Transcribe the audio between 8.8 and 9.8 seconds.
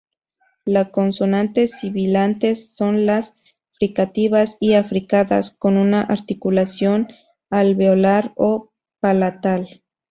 palatal.